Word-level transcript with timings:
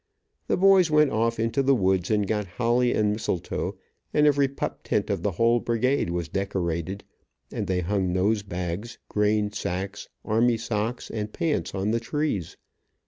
The 0.47 0.57
boys 0.57 0.89
went 0.89 1.11
off 1.11 1.39
into 1.39 1.61
the 1.61 1.75
woods 1.75 2.09
and 2.09 2.25
got 2.25 2.47
holly, 2.57 2.91
and 2.91 3.11
mistletoe, 3.11 3.77
and 4.11 4.25
every 4.25 4.47
pup 4.47 4.81
tent 4.81 5.11
of 5.11 5.21
the 5.21 5.33
whole 5.33 5.59
brigade 5.59 6.09
was 6.09 6.27
decorated, 6.27 7.03
and 7.51 7.67
they 7.67 7.81
hung 7.81 8.11
nose 8.11 8.41
bags, 8.41 8.97
grain 9.09 9.51
sacks, 9.51 10.09
army 10.25 10.57
socks 10.57 11.11
and 11.11 11.31
pants 11.31 11.75
on 11.75 11.91
the 11.91 11.99
trees. 11.99 12.57